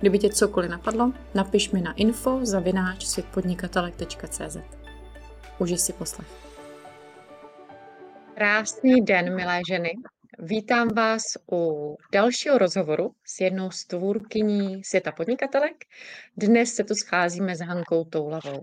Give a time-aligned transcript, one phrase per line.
[0.00, 4.56] Kdyby tě cokoliv napadlo, napiš mi na info zavináč světpodnikatelek.cz.
[5.58, 6.28] Užij si poslech.
[8.34, 9.92] Krásný den, milé ženy.
[10.38, 15.84] Vítám vás u dalšího rozhovoru s jednou z tvůrkyní světa podnikatelek.
[16.36, 18.62] Dnes se tu scházíme s Hankou Toulavou.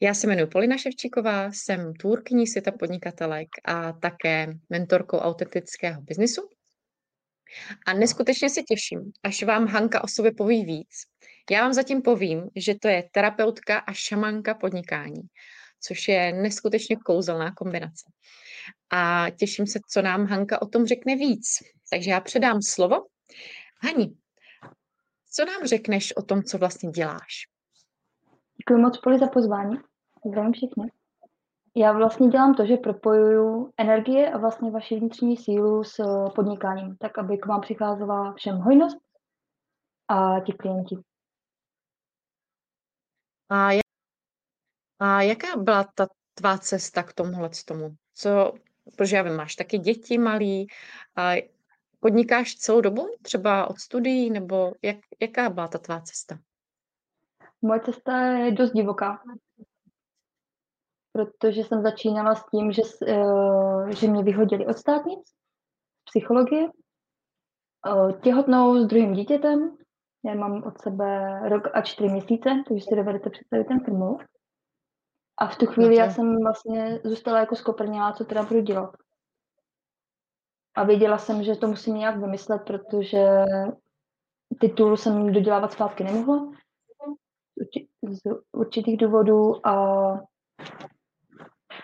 [0.00, 6.48] Já se jmenuji Polina Ševčíková, jsem tvůrkyní světa podnikatelek a také mentorkou autentického biznisu.
[7.86, 10.88] A neskutečně se těším, až vám Hanka o sobě poví víc.
[11.50, 15.22] Já vám zatím povím, že to je terapeutka a šamanka podnikání,
[15.80, 18.04] což je neskutečně kouzelná kombinace.
[18.90, 21.46] A těším se, co nám Hanka o tom řekne víc.
[21.90, 22.96] Takže já předám slovo.
[23.82, 24.16] Hani,
[25.32, 27.46] co nám řekneš o tom, co vlastně děláš?
[28.58, 29.76] Děkuji moc, Poli, za pozvání.
[30.26, 30.97] Zdravím všechny.
[31.78, 35.96] Já vlastně dělám to, že propojuju energie a vlastně vaši vnitřní sílu s
[36.34, 38.96] podnikáním, tak aby k vám přicházela všem hojnost
[40.08, 40.96] a ti klienti.
[43.48, 43.82] A, jak,
[44.98, 47.94] a jaká byla ta tvá cesta k tomuhle tomu?
[48.14, 48.52] Co,
[48.96, 50.66] protože já vím, máš taky děti malý
[51.16, 51.32] a
[52.00, 56.38] podnikáš celou dobu, třeba od studií, nebo jak, jaká byla ta tvá cesta?
[57.62, 59.22] Moje cesta je dost divoká
[61.18, 65.20] protože jsem začínala s tím, že, eh, že mě vyhodili od státnic,
[66.04, 66.66] psychologie,
[67.86, 69.76] eh, těhotnou s druhým dítětem,
[70.24, 74.16] já mám od sebe rok a čtyři měsíce, takže si dovedete představit ten film.
[75.38, 78.96] A v tu chvíli já jsem vlastně zůstala jako skoprnělá, co teda budu dělat.
[80.74, 83.44] A věděla jsem, že to musím nějak vymyslet, protože
[84.60, 86.52] titul jsem dodělávat zpátky nemohla
[88.02, 88.20] z
[88.52, 89.74] určitých důvodů a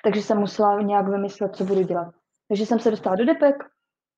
[0.05, 2.15] takže jsem musela nějak vymyslet, co budu dělat.
[2.49, 3.57] Takže jsem se dostala do depek,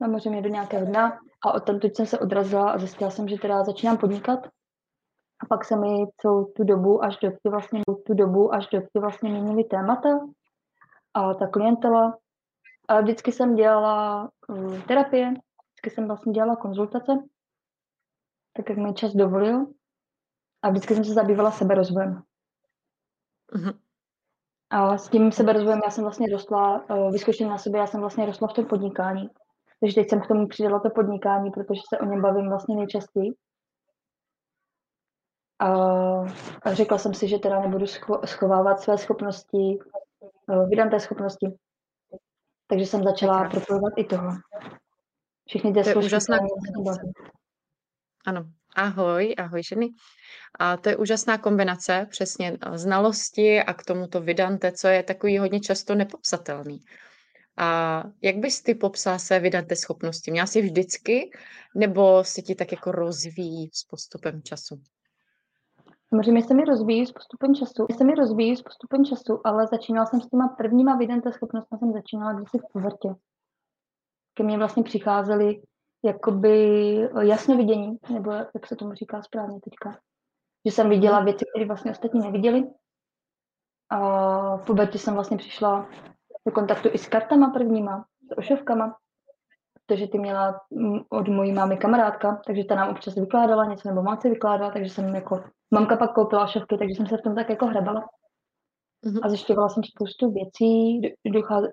[0.03, 3.65] samozřejmě do nějakého dna a od tam jsem se odrazila a zjistila jsem, že teda
[3.65, 4.47] začínám podnikat.
[5.43, 9.31] A pak se mi celou tu dobu až do vlastně tu dobu až do vlastně
[9.31, 10.09] měnily témata
[11.15, 12.19] a ta klientela.
[12.89, 17.13] A vždycky jsem dělala uh, terapie, vždycky jsem vlastně dělala konzultace,
[18.57, 19.67] tak jak mi čas dovolil.
[20.63, 22.23] A vždycky jsem se zabývala seberozvojem.
[23.53, 23.86] Mm-hmm.
[24.71, 28.27] A s tím seberozvojem já jsem vlastně rostla, uh, vyzkoušela na sebe, já jsem vlastně
[28.27, 29.31] rostla v tom podnikání.
[29.81, 33.34] Takže teď jsem k tomu přidala to podnikání, protože se o něm bavím vlastně nejčastěji.
[35.59, 35.72] A,
[36.66, 39.78] řekla jsem si, že teda nebudu scho- schovávat své schopnosti,
[40.47, 41.56] uh, vydám té schopnosti.
[42.66, 44.31] Takže jsem začala propojovat i toho.
[45.48, 46.38] Všechny ty to je úžasná
[48.27, 48.50] Ano.
[48.77, 49.89] Ahoj, ahoj ženy.
[50.59, 55.39] A to je úžasná kombinace, přesně eh, znalosti a k tomuto vydante, co je takový
[55.39, 56.81] hodně často nepopsatelný.
[57.57, 60.31] A jak bys ty popsala své vydante schopnosti?
[60.31, 61.31] Měla jsi vždycky,
[61.75, 64.81] nebo se ti tak jako rozvíjí s postupem času?
[66.09, 67.87] Samozřejmě se mi rozvíjí s postupem času.
[67.97, 71.93] Se mi rozvíjí s postupem času, ale začínala jsem s těma prvníma vydante schopnostmi, jsem
[71.93, 73.09] začínala když v povrtě.
[74.35, 75.63] Ke mně vlastně přicházely
[76.05, 79.99] jakoby jasné vidění, nebo jak se tomu říká správně teďka
[80.67, 82.71] že jsem viděla věci, které vlastně ostatní neviděli.
[83.91, 83.99] A
[84.57, 85.89] v pubertě jsem vlastně přišla
[86.47, 88.97] do kontaktu i s kartama prvníma, s ošovkama,
[89.75, 90.61] protože ty měla
[91.09, 95.15] od mojí mámy kamarádka, takže ta nám občas vykládala něco, nebo máce vykládala, takže jsem
[95.15, 98.09] jako, mamka pak koupila ošovky, takže jsem se v tom tak jako hrebala.
[99.07, 99.21] Mm-hmm.
[99.23, 101.01] A zjišťovala jsem spoustu věcí,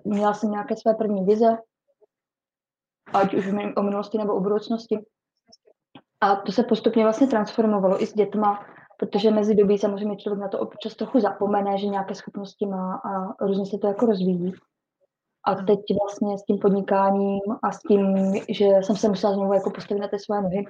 [0.04, 1.58] měla jsem nějaké své první vize,
[3.12, 4.98] ať už o minulosti nebo o budoucnosti.
[6.20, 8.66] A to se postupně vlastně transformovalo i s dětma,
[8.98, 13.44] protože mezi dobí samozřejmě člověk na to občas trochu zapomene, že nějaké schopnosti má a
[13.46, 14.54] různě se to jako rozvíjí.
[15.46, 19.70] A teď vlastně s tím podnikáním a s tím, že jsem se musela znovu jako
[19.70, 20.64] postavit na ty své nohy,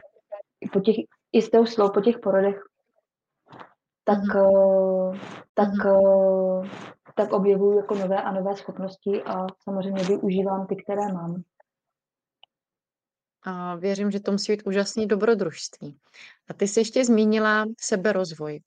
[0.73, 0.97] po těch,
[1.33, 2.63] i s tou slou po těch porodech,
[4.05, 5.21] tak, mm-hmm.
[5.55, 6.69] tak, mm-hmm.
[7.15, 11.43] tak objevuju jako nové a nové schopnosti a samozřejmě využívám ty, které mám.
[13.45, 15.99] A věřím, že to musí být úžasný dobrodružství.
[16.49, 18.61] A ty jsi ještě zmínila seberozvoj.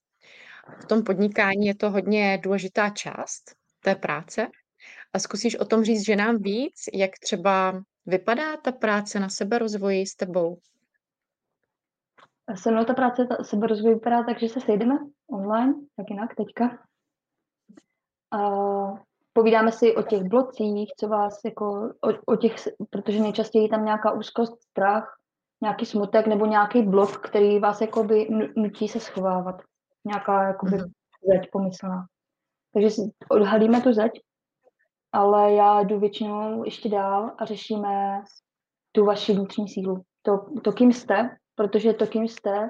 [0.81, 4.47] V tom podnikání je to hodně důležitá část té práce.
[5.13, 10.07] A zkusíš o tom říct, že nám víc, jak třeba vypadá ta práce na seberozvoji
[10.07, 10.57] s tebou?
[12.55, 14.95] Se mnou ta práce, ta seberozvoj vypadá tak, že se sejdeme
[15.29, 16.87] online, tak jinak teďka.
[18.31, 18.39] A
[19.37, 22.55] povídáme si o těch blocích, co vás jako, o, o těch,
[22.89, 25.17] protože nejčastěji je tam nějaká úzkost, strach,
[25.61, 29.55] nějaký smutek nebo nějaký blok, který vás jakoby nutí se schovávat.
[30.05, 30.91] Nějaká jakoby mm-hmm.
[31.33, 32.05] zeď pomyslná.
[32.73, 32.89] Takže
[33.31, 34.11] odhalíme tu zeď,
[35.11, 38.23] ale já jdu většinou ještě dál a řešíme
[38.91, 40.01] tu vaši vnitřní sílu.
[40.21, 42.69] To, to kým jste, protože to, kým jste,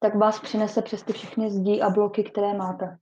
[0.00, 2.96] tak vás přinese přes ty všechny zdi a bloky, které máte.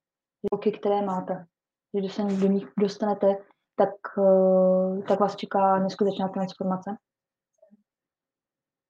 [0.51, 1.47] Bloky, které máte.
[1.93, 3.37] Když se do nich dostanete,
[3.77, 6.91] tak, eh, tak vás čeká neskutečná transformace.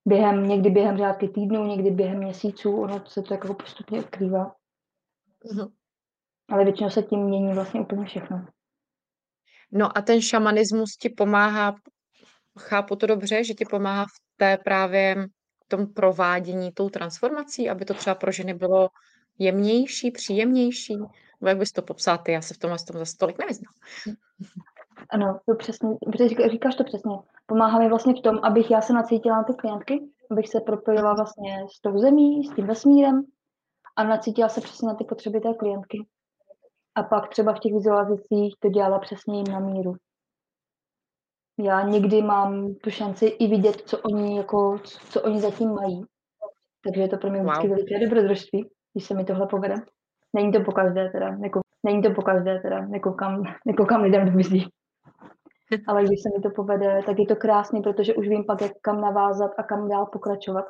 [0.06, 4.54] Během, někdy během řádky týdnů, někdy během měsíců, ono se to jako postupně odkrývá.
[5.44, 5.72] Mm-hmm.
[6.48, 8.46] Ale většinou se tím mění vlastně úplně všechno.
[9.72, 11.74] No a ten šamanismus ti pomáhá,
[12.58, 15.28] chápu to dobře, že ti pomáhá v té právě
[15.68, 18.88] tom provádění tou transformací, aby to třeba pro ženy bylo
[19.38, 20.94] jemnější, příjemnější?
[21.40, 22.32] Nebo jak bys to popsal ty?
[22.32, 23.72] Já se v tomhle tom za stolik nevyznám.
[25.10, 25.88] Ano, to přesně,
[26.50, 27.12] říkáš to přesně.
[27.46, 31.14] Pomáhá mi vlastně v tom, abych já se nacítila na ty klientky, abych se propojila
[31.14, 33.22] vlastně s tou zemí, s tím vesmírem
[33.96, 36.06] a nacítila se přesně na ty potřeby té klientky.
[36.94, 39.94] A pak třeba v těch vizualizacích to dělala přesně jim na míru.
[41.58, 46.04] Já někdy mám tu šanci i vidět, co oni, jako, co oni zatím mají.
[46.84, 47.76] Takže je to pro mě vždycky wow.
[47.76, 49.74] veliké dobrodružství, když se mi tohle povede.
[50.36, 54.68] Není to pokaždé teda, nekou, není to pokaždé teda, nekoukám, nekoukám lidem do vizí.
[55.86, 58.72] Ale když se mi to povede, tak je to krásný, protože už vím pak, jak
[58.80, 60.64] kam navázat a kam dál pokračovat.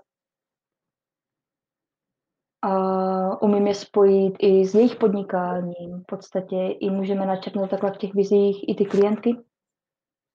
[2.62, 6.00] A umím je spojit i s jejich podnikáním.
[6.02, 9.30] V podstatě i můžeme načrtnout takhle v těch vizích i ty klientky.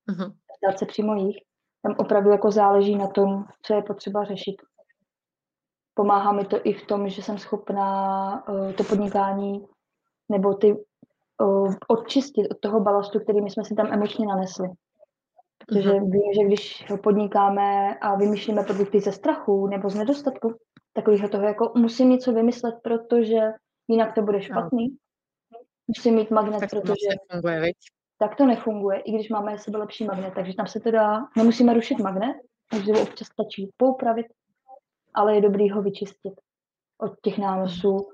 [0.09, 0.33] Uh-huh.
[0.67, 1.37] Dát se přímo jich.
[1.81, 4.55] Tam opravdu jako záleží na tom, co je potřeba řešit.
[5.93, 9.65] Pomáhá mi to i v tom, že jsem schopná uh, to podnikání
[10.29, 10.73] nebo ty
[11.41, 14.69] uh, odčistit od toho balastu, který my jsme si tam emočně nanesli.
[15.67, 16.11] Protože mm-hmm.
[16.11, 20.55] vím, že když podnikáme a vymýšlíme produkty ze strachu nebo z nedostatku,
[20.93, 23.39] takového toho, jako musím něco vymyslet, protože
[23.87, 24.43] jinak to bude no.
[24.43, 24.87] špatný.
[24.89, 25.59] No.
[25.87, 27.07] Musím mít magnet, tak protože...
[27.31, 27.77] Nefunguje, viď?
[28.17, 31.73] Tak to nefunguje, i když máme sebe lepší magnet, takže tam se to dá, nemusíme
[31.73, 32.35] rušit magnet,
[32.69, 34.25] takže občas stačí poupravit,
[35.13, 36.33] ale je dobrý ho vyčistit
[36.97, 38.09] od těch nánosů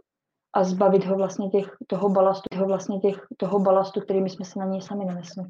[0.54, 4.46] a zbavit ho vlastně těch, toho balastu, toho vlastně těch, toho balastu, který my jsme
[4.46, 5.44] se na něj sami nanesli.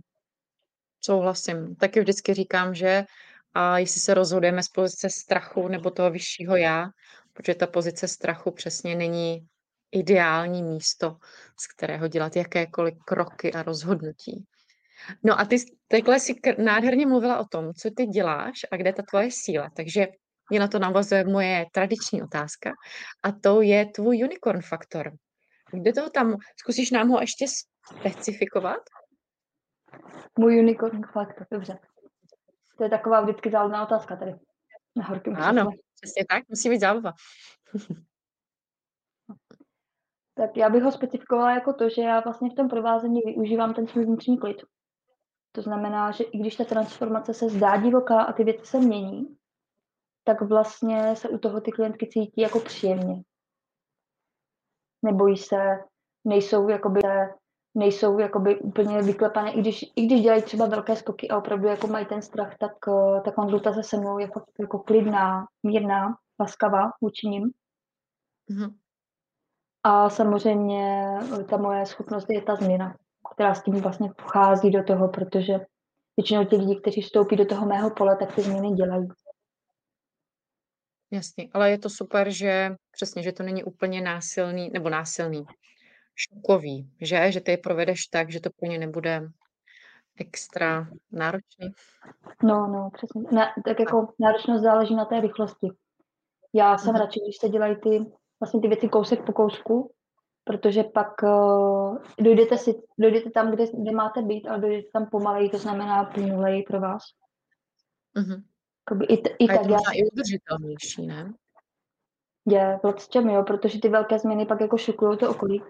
[1.01, 1.75] Souhlasím.
[1.75, 3.05] Taky vždycky říkám, že
[3.53, 6.89] a jestli se rozhodujeme z pozice strachu nebo toho vyššího já,
[7.33, 9.47] protože ta pozice strachu přesně není
[9.91, 11.17] ideální místo,
[11.59, 14.45] z kterého dělat jakékoliv kroky a rozhodnutí.
[15.23, 15.57] No a ty
[15.87, 19.69] takhle si nádherně mluvila o tom, co ty děláš a kde je ta tvoje síla.
[19.75, 20.07] Takže
[20.49, 22.71] mě na to navazuje moje tradiční otázka
[23.23, 25.11] a to je tvůj unicorn faktor.
[25.71, 27.45] Kde toho tam, zkusíš nám ho ještě
[27.97, 28.81] specifikovat?
[30.39, 31.79] Můj unicorn faktor, dobře.
[32.77, 34.35] To je taková vždycky závodná otázka tady.
[34.95, 35.69] Na horkým ano,
[36.01, 37.13] přesně tak, musí být zábava.
[40.35, 43.87] tak já bych ho specifikovala jako to, že já vlastně v tom provázení využívám ten
[43.87, 44.57] svůj vnitřní klid.
[45.51, 49.37] To znamená, že i když ta transformace se zdá divoká a ty věci se mění,
[50.29, 53.23] tak vlastně se u toho ty klientky cítí jako příjemně.
[55.05, 55.57] Nebojí se,
[56.25, 57.01] nejsou jakoby,
[57.75, 61.87] nejsou jakoby úplně vyklepané, i když, i když dělají třeba velké skoky a opravdu jako
[61.87, 62.71] mají ten strach, tak,
[63.25, 67.51] tak Ondluta se se mnou je fakt jako klidná, mírná, laskavá vůči ním.
[68.51, 68.73] Mm-hmm.
[69.83, 71.17] A samozřejmě
[71.49, 72.95] ta moje schopnost je ta změna,
[73.33, 75.59] která s tím vlastně pochází do toho, protože
[76.17, 79.07] většinou ti lidi, kteří vstoupí do toho mého pole, tak ty změny dělají.
[81.11, 85.45] Jasně, ale je to super, že přesně, že to není úplně násilný, nebo násilný,
[86.15, 87.31] šokový, že?
[87.31, 89.29] Že ty je provedeš tak, že to pro ně nebude
[90.19, 91.69] extra náročný.
[92.43, 93.21] No, no, přesně.
[93.31, 95.67] Na, tak jako náročnost záleží na té rychlosti.
[96.53, 97.01] Já jsem mhm.
[97.01, 98.05] radši, když se dělají ty,
[98.39, 99.93] vlastně ty věci kousek po kousku,
[100.43, 105.49] protože pak uh, dojdete, si, dojdete tam, kde, kde máte být, ale dojdete tam pomaleji,
[105.49, 107.03] to znamená plynuleji pro vás.
[108.15, 108.43] Mm-hmm.
[108.89, 109.79] Jakoby i, t- i a tak je to já...
[109.93, 111.33] i udržitelnější, ne?
[112.45, 115.63] Je, v čem, jo, protože ty velké změny pak jako šokují to okolí.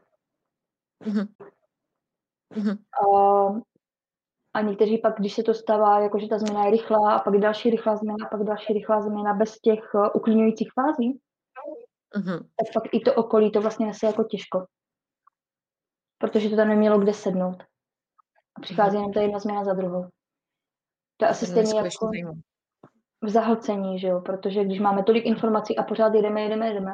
[1.05, 1.27] Mm-hmm.
[2.55, 2.77] Mm-hmm.
[2.93, 3.61] A,
[4.53, 7.69] a někteří pak, když se to stává, jakože ta změna je rychlá a pak další
[7.69, 11.19] rychlá změna, a pak další rychlá změna bez těch uh, uklidňujících fází,
[12.15, 12.39] mm-hmm.
[12.39, 14.65] tak pak i to okolí to vlastně nese jako těžko.
[16.17, 17.63] Protože to tam nemělo kde sednout.
[18.55, 18.99] A přichází mm-hmm.
[18.99, 20.07] jenom ta jedna změna za druhou.
[21.17, 22.07] To je asi stejně jako...
[22.11, 22.39] Zajímavé
[23.21, 24.21] v zahlcení, že jo?
[24.21, 26.91] protože když máme tolik informací a pořád jedeme, jedeme, jedeme,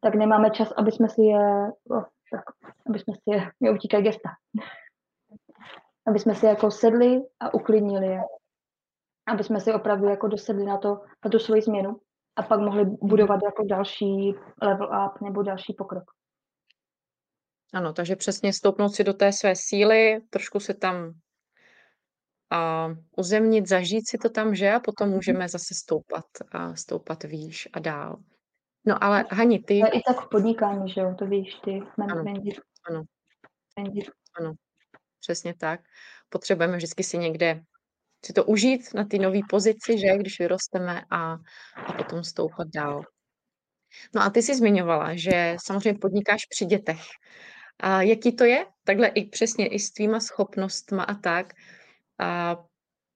[0.00, 2.44] tak nemáme čas, aby jsme si je, oh, tak,
[2.88, 4.30] aby jsme si je, mě utíkají gesta,
[6.06, 8.20] aby jsme si jako sedli a uklidnili je,
[9.28, 11.96] aby jsme si opravdu jako dosedli na, to, na tu svoji změnu
[12.36, 16.04] a pak mohli budovat jako další level up nebo další pokrok.
[17.74, 21.12] Ano, takže přesně stoupnout si do té své síly, trošku se tam
[22.52, 24.70] a uzemnit, zažít si to tam, že?
[24.72, 25.16] A potom Mhm.
[25.16, 28.16] můžeme zase stoupat a stoupat výš a dál.
[28.86, 29.74] No ale Hani, ty...
[29.74, 31.80] Je i tak v podnikání, že jo, to víš ty.
[31.98, 32.24] Ano,
[32.88, 33.02] ano,
[34.40, 34.52] ano,
[35.20, 35.80] přesně tak.
[36.28, 37.60] Potřebujeme vždycky si někde
[38.24, 41.32] si to užít na té nové pozici, že, když vyrosteme a,
[41.86, 43.02] a potom stoupat dál.
[44.14, 47.00] No a ty jsi zmiňovala, že samozřejmě podnikáš při dětech.
[47.80, 48.66] A jaký to je?
[48.84, 51.52] Takhle i přesně i s tvýma schopnostma a tak.
[52.22, 52.56] A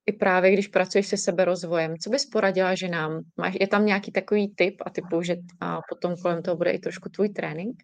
[0.07, 3.21] i právě když pracuješ se seberozvojem, co bys poradila ženám?
[3.37, 6.79] Máš, je tam nějaký takový tip a typu, že a potom kolem toho bude i
[6.79, 7.77] trošku tvůj trénink.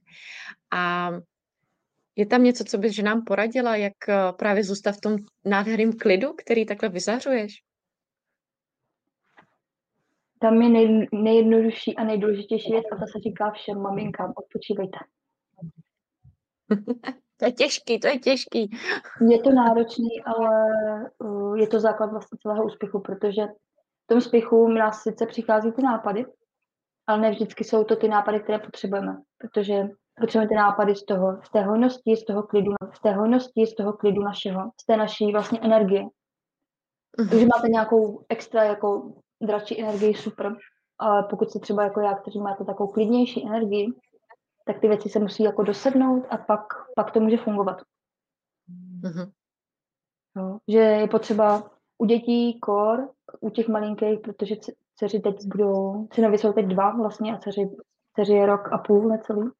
[0.72, 1.10] A
[2.16, 6.32] je tam něco, co bys ženám poradila, jak eh, právě zůstat v tom nádherném klidu,
[6.32, 7.52] který takhle vyzařuješ?
[10.40, 14.98] Tam je nej, nejjednodušší a nejdůležitější věc a to se říká všem maminkám, odpočívejte.
[17.42, 18.70] to je těžký, to je těžký.
[19.28, 20.66] Je to náročný, ale
[21.18, 23.42] uh, je to základ vlastně celého úspěchu, protože
[24.04, 26.24] v tom úspěchu nás sice přichází ty nápady,
[27.06, 29.88] ale ne vždycky jsou to ty nápady, které potřebujeme, protože
[30.20, 33.74] potřebujeme ty nápady z toho, z té hojnosti, z toho klidu, z té hojnosti, z
[33.74, 36.02] toho klidu našeho, z té naší vlastně energie.
[37.18, 37.28] Mhm.
[37.28, 40.56] Takže máte nějakou extra jako dračí energii, super.
[40.98, 43.86] Ale pokud se třeba jako já, kteří máte takovou klidnější energii,
[44.64, 46.66] tak ty věci se musí jako dosednout a pak,
[46.96, 47.82] pak to může fungovat.
[49.02, 49.30] Mhm.
[50.36, 54.56] No, že je potřeba u dětí kor, u těch malinkých, protože
[54.94, 57.70] dceři teď budou, synovi jsou teď dva vlastně a dceři,
[58.14, 59.50] dceři je rok a půl necelý.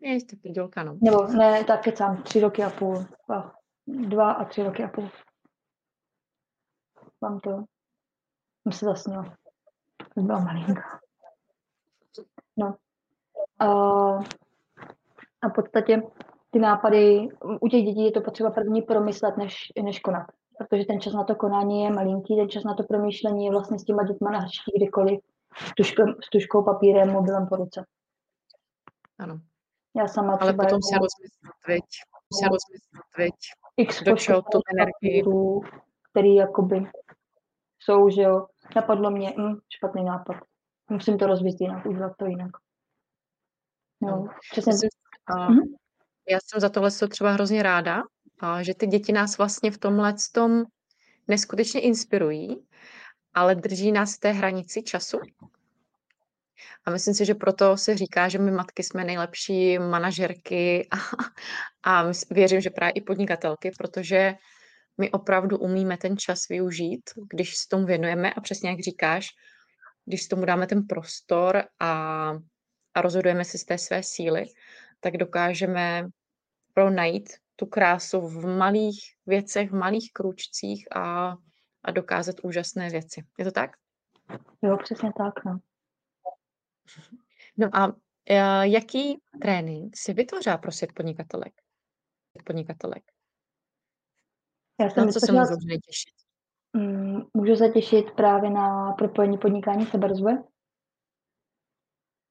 [0.00, 0.98] Je jste prdolka, no.
[1.02, 3.04] Nebo ne, tak kecám, tři roky a půl.
[3.34, 5.10] A Dva a tři roky a půl.
[7.20, 7.64] Mám to.
[8.62, 9.36] Jsem se zasnila.
[10.16, 11.00] Byla malinká.
[12.56, 12.76] No.
[13.58, 13.66] A,
[15.42, 16.02] a v podstatě
[16.50, 17.28] ty nápady,
[17.60, 20.26] u těch dětí je to potřeba první promyslet, než, než konat.
[20.58, 23.78] Protože ten čas na to konání je malinký, ten čas na to promýšlení je vlastně
[23.78, 25.20] s těma dětma na hřišti kdykoliv,
[25.56, 27.84] s tuškou, s tuškou papírem, mobilem po ruce.
[29.18, 29.40] Ano.
[29.96, 31.84] Já sama Ale třeba potom se jako rozmyslet, viď?
[32.32, 33.34] Se rozmyslet, viď?
[33.76, 35.24] x do čeho tu energii.
[36.10, 36.90] který jakoby
[37.78, 38.46] jsou, že jo,
[38.76, 40.36] napadlo mě, hm, špatný nápad.
[40.90, 42.50] Musím to rozvíjet jinak, udělat to jinak.
[44.00, 44.72] No, přesně.
[44.72, 44.90] Myslím,
[45.26, 45.60] a Mhm.
[46.30, 48.02] já jsem za tohle třeba hrozně ráda,
[48.40, 50.64] a že ty děti nás vlastně v tomhle tom
[51.28, 52.66] neskutečně inspirují,
[53.34, 55.18] ale drží nás v té hranici času.
[56.84, 60.88] A myslím si, že proto se říká, že my matky jsme nejlepší manažerky
[61.84, 64.34] a, a věřím, že právě i podnikatelky, protože
[65.00, 69.28] my opravdu umíme ten čas využít, když se tomu věnujeme a přesně jak říkáš,
[70.04, 72.32] když tomu dáme ten prostor a,
[72.98, 74.44] a rozhodujeme si z té své síly,
[75.00, 76.08] tak dokážeme
[76.74, 81.36] pro najít tu krásu v malých věcech, v malých kručcích a,
[81.82, 83.24] a dokázat úžasné věci.
[83.38, 83.70] Je to tak?
[84.62, 85.58] Jo, přesně tak, no.
[87.56, 87.92] No a
[88.30, 91.52] eh, jaký trénink si vytvořila pro svět podnikatelek?
[92.46, 93.02] podnikatelek?
[94.80, 96.14] Já jsem Na co se ženy těšit?
[96.72, 100.42] mm, můžu se těšit právě na propojení podnikání seberozvoje.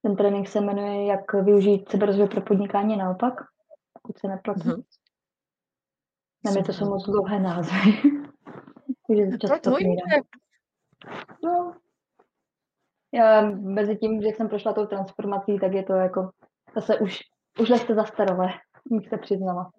[0.02, 3.34] Ten trénink se jmenuje Jak využít seberozvoj pro podnikání naopak,
[3.94, 4.70] pokud se nepletu.
[4.70, 4.82] Mhm.
[6.46, 7.78] Na mě to jsou moc dlouhé názvy.
[9.08, 9.72] Takže To je často.
[11.44, 11.76] No.
[13.14, 16.32] Já mezi tím, že jsem prošla tou transformací, tak je to jako
[16.76, 17.20] zase už,
[17.60, 18.48] už ležte za starové,
[18.86, 19.72] bych se přiznala.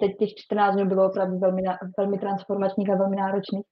[0.00, 1.62] Teď těch 14 dnů bylo opravdu velmi,
[1.98, 3.66] velmi transformačních a velmi náročných.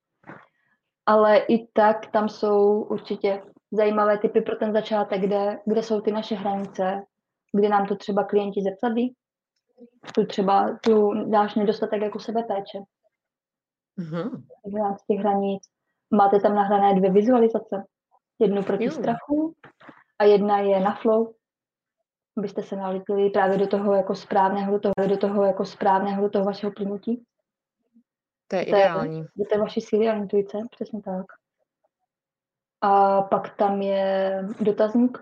[1.06, 3.42] Ale i tak tam jsou určitě
[3.73, 7.02] zajímavé typy pro ten začátek, kde, kde jsou ty naše hranice,
[7.52, 9.14] kde nám to třeba klienti zrcadlí,
[10.14, 12.78] tu třeba tu náš nedostatek jako sebepéče,
[13.96, 14.42] Mhm.
[14.64, 15.62] v rámci těch hranic.
[16.11, 17.85] Máte tam nahrané dvě vizualizace.
[18.38, 18.90] Jednu proti Jo.
[18.90, 19.54] strachu
[20.18, 21.32] a jedna je na flow,
[22.38, 26.30] abyste se nalitili právě do toho jako správného, do toho, do toho jako správného, do
[26.30, 27.25] toho vašeho plynutí.
[28.49, 29.25] To je To je- ideální.
[29.37, 31.26] Do té vaší síly a intuice, přesně tak.
[32.80, 35.18] A pak tam je dotazník.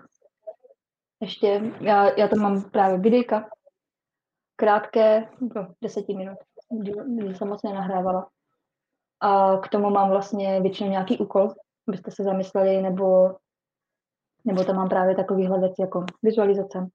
[1.21, 3.49] Ještě, já, já tam mám právě videjka,
[4.55, 6.37] krátké, no, deseti minut,
[7.15, 8.29] kdy jsem moc nenahrávala.
[9.19, 11.53] a k tomu mám vlastně většinou nějaký úkol,
[11.87, 13.35] abyste se zamysleli, nebo,
[14.45, 16.87] nebo tam mám právě takovýhle věci jako vizualizace.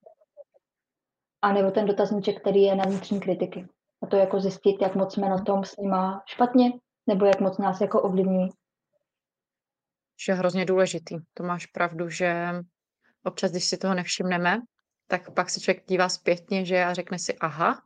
[1.42, 3.68] A nebo ten dotazníček, který je na vnitřní kritiky.
[4.02, 6.72] A to jako zjistit, jak moc jsme na tom s nima špatně,
[7.06, 8.50] nebo jak moc nás jako ovlivňují.
[10.24, 11.16] Že je hrozně důležitý.
[11.34, 12.54] To máš pravdu, že
[13.24, 14.58] občas, když si toho nevšimneme,
[15.06, 17.82] tak pak se člověk dívá zpětně, že a řekne si, aha,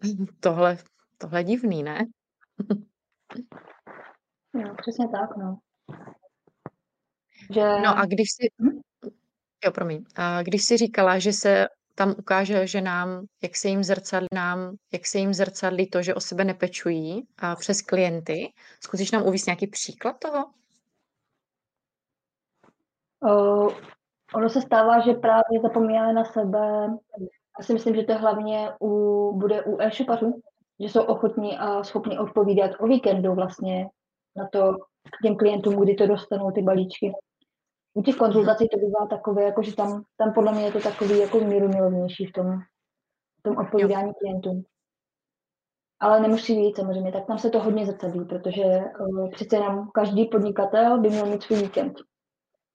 [0.40, 0.78] tohle,
[1.18, 2.06] tohle je divný, ne?
[4.54, 5.58] Jo, přesně tak, no.
[7.54, 7.60] Že...
[7.60, 8.80] No a když si, Hm?
[9.64, 13.84] jo, promiň, a když si říkala, že se tam ukáže, že nám, jak se jim
[13.84, 19.10] zrcadlí, nám, jak se jim zrcadlí to, že o sebe nepečují a přes klienty, zkusíš
[19.10, 20.44] nám uvíct nějaký příklad toho?
[23.26, 23.72] Uh,
[24.34, 26.88] ono se stává, že právě zapomínáme na sebe.
[27.58, 30.40] Já si myslím, že to hlavně u, bude u e-shopařů,
[30.80, 33.88] že jsou ochotní a schopni odpovídat o víkendu vlastně
[34.36, 34.72] na to
[35.18, 37.12] k těm klientům, kdy to dostanou ty balíčky.
[37.94, 41.18] U těch konzultací to bývá takové, jako že tam, tam podle mě je to takový
[41.18, 42.58] jako míru milovnější v tom,
[43.40, 44.14] v tom odpovídání jo.
[44.18, 44.64] klientům.
[46.00, 48.64] Ale nemusí být samozřejmě, tak tam se to hodně zrcadlí, protože
[49.00, 51.98] uh, přece jenom každý podnikatel by měl mít svůj víkend.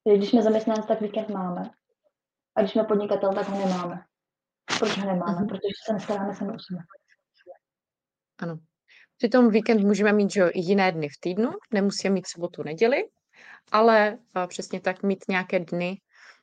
[0.03, 1.71] Takže když jsme zaměstnanci, tak víkend máme.
[2.55, 4.05] A když jsme podnikatel, tak ho nemáme.
[4.79, 5.35] Proč ho nemáme?
[5.35, 5.47] Mhm.
[5.47, 6.83] Protože se nestaráme sami o sebe.
[8.39, 8.59] Ano.
[9.17, 13.03] Přitom víkend můžeme mít že, i jiné dny v týdnu, nemusíme mít sobotu, neděli,
[13.71, 14.17] ale
[14.47, 16.01] přesně tak mít nějaké dny,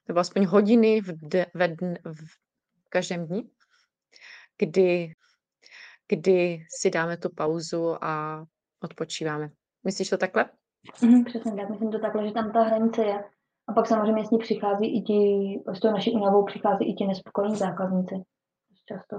[0.09, 3.51] nebo aspoň hodiny v, de, ve dn, v každém dni,
[4.59, 5.13] kdy,
[6.09, 8.45] kdy si dáme tu pauzu a
[8.83, 9.49] odpočíváme.
[9.85, 10.51] Myslíš to takhle?
[11.03, 13.25] Mhm, přesně tak, myslím to takhle, že tam ta hranice je.
[13.69, 17.07] A pak samozřejmě s ní přichází i ti, s tou naší únavou přichází i ti
[17.07, 18.15] nespokojení zákazníci.
[18.85, 19.17] Často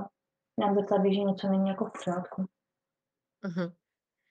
[0.58, 2.46] nám zrcadlí, že něco není jako v pořádku.
[3.46, 3.74] Uh-huh.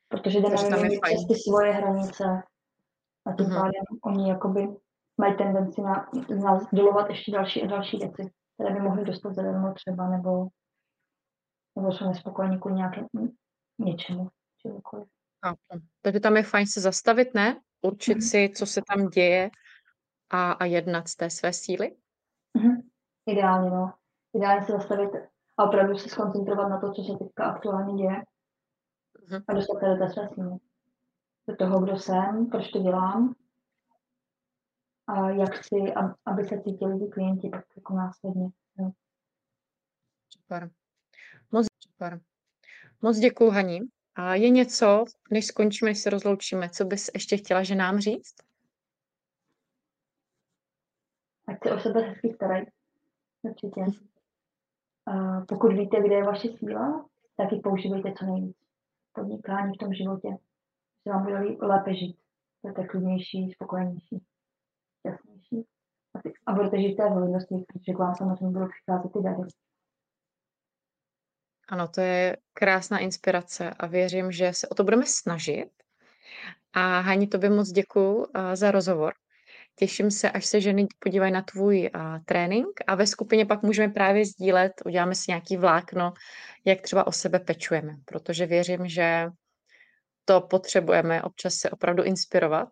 [0.08, 0.54] Protože jdeme
[1.02, 2.24] přes ty svoje hranice
[3.26, 3.54] a tím Mhm.
[3.56, 4.68] pádem oni jakoby
[5.20, 9.34] mají tendenci na, z nás dolovat ještě další a další věci, které by mohly dostat
[9.34, 10.48] zadarmo třeba, nebo,
[11.76, 13.04] nebo jsou nespokojení kvůli nějaké,
[13.78, 14.28] něčemu,
[14.62, 15.08] čemukoliv.
[16.02, 17.60] Takže tam je fajn se zastavit, ne?
[17.82, 18.22] Určit Mhm.
[18.22, 19.50] si, co se tam děje
[20.30, 21.96] a, a jednat z té své síly.
[22.54, 22.88] Mhm.
[23.26, 23.94] Ideálně, no.
[24.34, 25.10] Ideálně se zastavit
[25.58, 28.22] a opravdu se skoncentrovat na to, co se teďka aktuálně děje
[29.30, 29.42] Mhm.
[29.48, 30.56] a dostat se do té své síly.
[31.48, 33.34] Do toho, kdo jsem, proč to dělám
[35.06, 38.48] a jak chci, ab- aby se cítili ty klienti tak jako následně.
[38.78, 38.90] Jo.
[40.30, 40.70] Super.
[41.52, 42.20] Moc super.
[43.02, 43.80] Moc děkuju, Hani.
[44.14, 48.34] A je něco, než skončíme, než se rozloučíme, co bys ještě chtěla, že nám říct?
[51.48, 52.66] Ať se o sebe hezky starají.
[53.42, 53.80] Určitě.
[55.06, 57.06] A pokud víte, kde je vaše síla,
[57.36, 58.56] tak ji používejte co nejvíc.
[59.12, 60.28] Podnikání v tom životě.
[61.02, 62.18] Se vám bude lépe žít.
[62.62, 64.24] Budete klidnější, spokojenější,
[64.98, 65.66] šťastnější.
[66.46, 69.42] A, budete žít té hojnosti, protože k vám samozřejmě budou přicházet ty dary.
[71.68, 75.70] Ano, to je krásná inspirace a věřím, že se o to budeme snažit.
[76.72, 79.14] A Hani, tobě moc děkuju a, za rozhovor.
[79.78, 83.92] Těším se, až se ženy podívají na tvůj a, trénink a ve skupině pak můžeme
[83.92, 86.12] právě sdílet, uděláme si nějaký vlákno,
[86.64, 89.26] jak třeba o sebe pečujeme, protože věřím, že
[90.24, 92.68] to potřebujeme občas se opravdu inspirovat.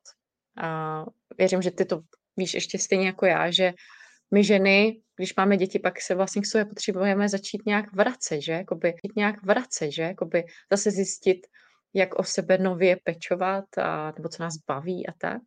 [0.59, 1.05] A
[1.39, 2.01] věřím, že ty to
[2.37, 3.73] víš ještě stejně jako já, že
[4.35, 8.53] my ženy, když máme děti, pak se vlastně k sobě potřebujeme začít nějak vracet, že?
[8.53, 10.03] Jakoby, nějak vracet, že?
[10.03, 11.47] Jakoby zase zjistit,
[11.95, 15.43] jak o sebe nově pečovat, a, nebo co nás baví a tak.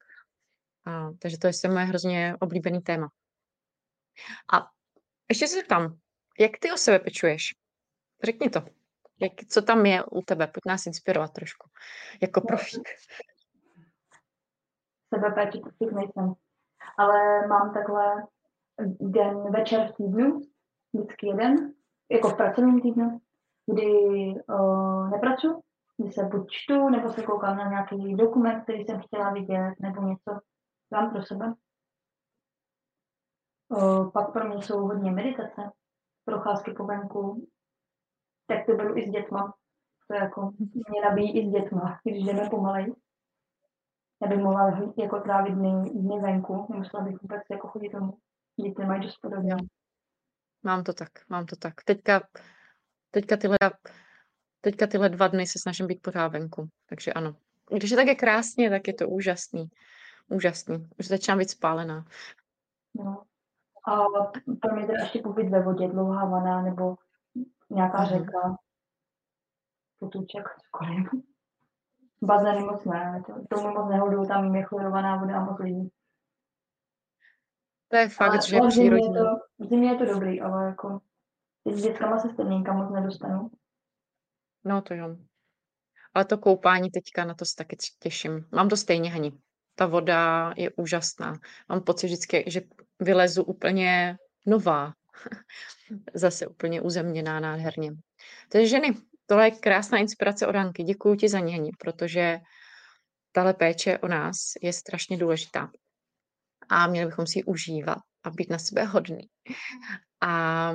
[0.85, 3.09] A, takže to je moje hrozně oblíbený téma.
[4.53, 4.67] A
[5.29, 5.97] ještě se zeptám,
[6.39, 7.55] jak ty o sebe pečuješ?
[8.23, 8.59] Řekni to.
[9.21, 10.47] Jak, co tam je u tebe?
[10.47, 11.69] Pojď nás inspirovat trošku.
[12.21, 12.89] Jako profík.
[15.13, 16.33] Sebepéči profík nejsem.
[16.97, 18.27] Ale mám takhle
[18.99, 20.41] den večer v týdnu,
[20.93, 21.73] vždycky jeden,
[22.11, 23.21] jako v pracovním týdnu,
[23.65, 23.91] kdy
[24.47, 25.55] uh, nepracuji,
[25.97, 30.01] kdy se buď čtu, nebo se koukám na nějaký dokument, který jsem chtěla vidět, nebo
[30.01, 30.39] něco
[30.91, 31.53] dám pro sebe.
[33.67, 35.71] Uh, pak pro mě jsou hodně meditace,
[36.25, 37.47] procházky po venku,
[38.47, 39.53] tak to beru i s dětma.
[40.07, 40.51] To jako
[40.89, 42.95] mě nabíjí i s dětma, když jdeme pomalej.
[44.21, 48.17] Já bych mohla jako trávit dny, dny venku, nemusela bych vůbec jako chodit domů.
[48.61, 49.55] Děti mají dost podobně.
[50.63, 51.73] Mám to tak, mám to tak.
[51.85, 52.27] Teďka,
[53.11, 53.57] teďka, tyhle,
[54.61, 57.35] teďka tyhle dva dny se snažím být pořád venku, takže ano.
[57.71, 59.65] Když je tak je krásně, tak je to úžasný.
[60.29, 60.89] Úžasný.
[60.99, 62.05] Už začínám být spálená.
[62.95, 63.23] No.
[63.87, 63.95] A
[64.61, 66.95] pro mě teda ještě pobyt ve vodě, dlouhá vana nebo
[67.69, 68.07] nějaká Mhm.
[68.09, 68.57] řeka,
[69.99, 71.07] potůček, cokoliv.
[72.21, 75.91] bazény moc ne, to, tomu moc nehodu, tam je chlorovaná voda a moc lidí.
[77.87, 79.25] To je fakt, Ale, že je ale v zimě je, to,
[79.59, 80.99] v zimě je to dobrý, ale jako
[81.65, 83.51] s dětskama se stejně nikam moc nedostanu.
[84.63, 85.15] No to jo.
[86.13, 88.47] Ale to koupání teďka, na to se taky těším.
[88.51, 89.39] Mám to stejně, Hani.
[89.79, 91.39] Ta voda je úžasná.
[91.69, 92.61] Mám pocit vždycky, že
[92.99, 94.93] vylezu úplně nová.
[96.13, 97.91] Zase úplně uzemněná nádherně.
[98.51, 98.93] Takže ženy,
[99.25, 100.83] tohle je krásná inspirace od Hanky.
[100.83, 102.39] Děkuji ti za ní, protože
[103.31, 105.71] tahle péče o nás je strašně důležitá.
[106.69, 109.29] A měli bychom si ji užívat a být na sebe hodný.
[110.21, 110.71] A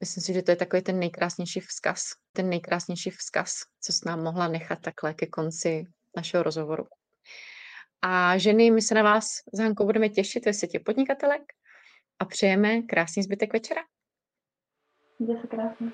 [0.00, 4.22] myslím si, že to je takový ten nejkrásnější vzkaz, ten nejkrásnější vzkaz, co s nám
[4.22, 5.84] mohla nechat takhle ke konci
[6.16, 6.86] našeho rozhovoru.
[8.02, 11.42] A ženy, my se na vás s Hankou budeme těšit ve světě podnikatelek
[12.18, 13.82] a přejeme krásný zbytek večera.
[15.40, 15.92] Se krásně.